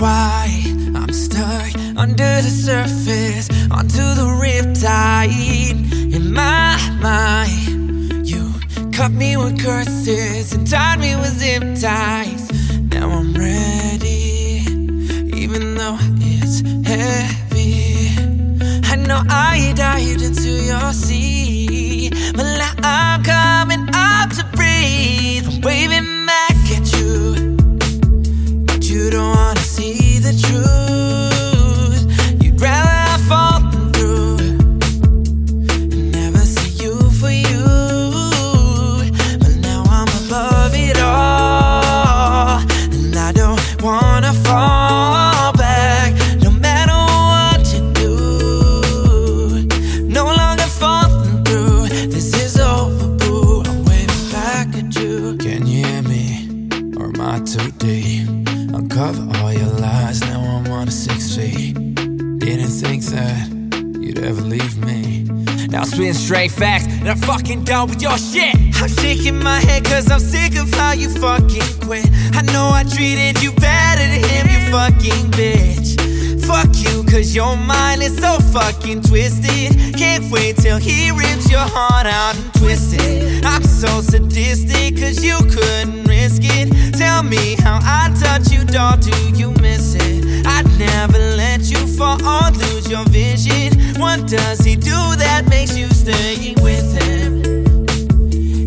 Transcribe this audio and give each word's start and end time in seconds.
why 0.00 0.48
I'm 0.94 1.12
stuck 1.12 1.74
under 1.96 2.40
the 2.40 2.50
surface, 2.50 3.50
onto 3.70 4.02
the 4.20 4.28
riptide. 4.40 6.14
In 6.14 6.32
my 6.32 6.76
mind, 7.02 8.26
you 8.26 8.52
cut 8.92 9.12
me 9.12 9.36
with 9.36 9.62
curses 9.62 10.52
and 10.54 10.66
tied 10.66 11.00
me 11.00 11.16
Uncover 59.00 59.38
all 59.38 59.52
your 59.54 59.72
lies. 59.80 60.20
Now 60.20 60.40
I'm 60.42 60.70
on 60.70 60.88
a 60.88 60.90
six 60.90 61.34
feet. 61.34 61.72
Didn't 61.74 62.68
think 62.68 63.02
that 63.04 63.48
you'd 63.98 64.18
ever 64.18 64.42
leave 64.42 64.76
me. 64.84 65.22
Now 65.70 65.84
spitting 65.84 66.12
straight 66.12 66.50
facts, 66.50 66.84
and 66.86 67.08
I'm 67.08 67.16
fucking 67.16 67.64
done 67.64 67.88
with 67.88 68.02
your 68.02 68.18
shit. 68.18 68.54
I'm 68.54 68.90
shaking 68.90 69.38
my 69.38 69.58
head 69.58 69.86
cause 69.86 70.10
I'm 70.10 70.20
sick 70.20 70.54
of 70.58 70.70
how 70.74 70.92
you 70.92 71.08
fucking 71.08 71.80
quit. 71.80 72.06
I 72.34 72.42
know 72.52 72.68
I 72.74 72.84
treated 72.84 73.42
you 73.42 73.52
better 73.52 74.02
than 74.02 74.20
him, 74.20 74.46
you 74.52 74.70
fucking 74.70 75.30
bitch. 75.32 75.96
Fuck 76.44 76.68
you, 76.76 77.02
cause 77.04 77.34
your 77.34 77.56
mind 77.56 78.02
is 78.02 78.18
so 78.18 78.38
fucking 78.52 79.00
twisted. 79.00 79.96
Can't 79.96 80.30
wait 80.30 80.56
till 80.56 80.76
he 80.76 81.10
rips 81.10 81.50
your 81.50 81.60
heart 81.60 82.06
out 82.06 82.36
and 82.36 82.54
twist 82.54 82.96
it. 82.98 83.46
I'm 83.46 83.62
so 83.62 84.02
sadistic, 84.02 84.98
cause 84.98 85.24
you 85.24 85.38
couldn't 85.38 86.04
risk 86.04 86.42
it. 86.44 86.98
Tell 86.98 87.22
me 87.22 87.54
how 87.60 87.78
I 87.82 87.99
touch 88.40 88.52
you, 88.52 88.64
dog, 88.64 89.00
do 89.00 89.10
you 89.36 89.50
miss 89.60 89.94
it? 89.94 90.46
I'd 90.46 90.66
never 90.78 91.18
let 91.18 91.70
you 91.70 91.78
fall 91.86 92.22
or 92.24 92.50
lose 92.50 92.90
your 92.90 93.04
vision. 93.06 93.98
What 94.00 94.28
does 94.28 94.60
he 94.60 94.76
do 94.76 94.98
that 95.16 95.46
makes 95.48 95.76
you 95.76 95.88
stay 95.88 96.54
with 96.62 96.88
him? 97.02 97.42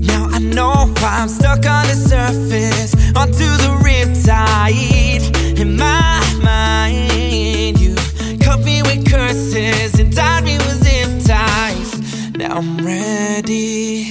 Now 0.01 0.27
I 0.31 0.39
know 0.39 0.93
why 0.99 1.21
I'm 1.21 1.29
stuck 1.29 1.65
on 1.65 1.87
the 1.87 1.95
surface, 1.95 2.93
onto 3.15 3.45
the 3.63 3.79
riptide. 3.81 5.59
In 5.59 5.77
my 5.77 6.21
mind, 6.43 7.79
you 7.79 7.95
cut 8.43 8.59
me 8.63 8.81
with 8.81 9.09
curses 9.09 9.99
and 9.99 10.13
tied 10.13 10.43
me 10.43 10.57
with 10.57 10.83
zip 10.83 11.25
ties. 11.25 12.31
Now 12.35 12.57
I'm 12.57 12.77
ready, 12.85 14.05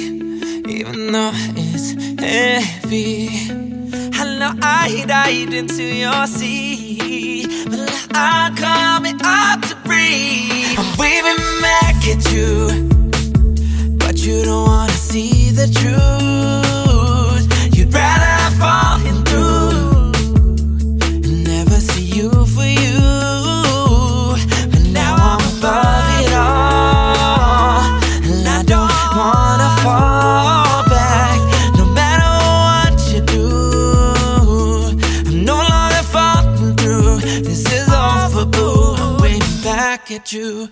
even 0.68 1.12
though 1.12 1.32
it's 1.56 1.92
heavy. 2.20 3.81
Know 4.42 4.54
I 4.60 5.04
died 5.06 5.54
into 5.54 5.84
your 5.84 6.26
sea, 6.26 7.46
but 7.70 8.08
I'm 8.12 8.56
coming 8.56 9.20
up 9.22 9.60
to 9.68 9.76
breathe. 9.84 10.76
I'm 10.76 10.98
waving 10.98 11.36
back 11.60 12.04
at 12.08 12.32
you. 12.32 13.96
But 13.98 14.26
you 14.26 14.44
don't 14.44 14.66
wanna 14.66 14.90
see 14.94 15.50
the 15.50 15.68
truth. 15.68 16.11
get 40.12 40.30
you. 40.30 40.70